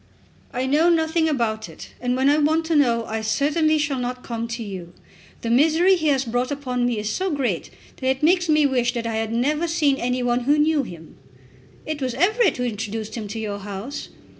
"I 0.51 0.65
know 0.65 0.89
nothing 0.89 1.29
about 1.29 1.69
it, 1.69 1.93
and 2.01 2.15
when 2.15 2.27
I 2.27 2.39
want 2.39 2.65
to 2.65 2.75
know 2.75 3.05
I 3.05 3.21
certainly 3.21 3.77
shall 3.77 3.99
not 3.99 4.23
come 4.23 4.47
to 4.47 4.63
you. 4.63 4.93
The 5.41 5.51
misery 5.51 5.95
he 5.95 6.07
has 6.07 6.25
brought 6.25 6.49
upon 6.49 6.87
me 6.87 6.97
is 6.97 7.07
so 7.11 7.29
great 7.29 7.69
that 7.97 8.07
it 8.09 8.23
makes 8.23 8.49
me 8.49 8.65
wish 8.65 8.93
that 8.95 9.05
I 9.05 9.17
had 9.17 9.31
never 9.31 9.67
seen 9.67 9.97
any 9.97 10.23
one 10.23 10.45
who 10.45 10.57
knew 10.57 10.81
him." 10.81 11.17
"It 11.85 12.01
was 12.01 12.15
Everett 12.15 12.57
who 12.57 12.63
introduced 12.63 13.13
him 13.13 13.27
to 13.27 13.37
your 13.37 13.59
house." 13.59 14.09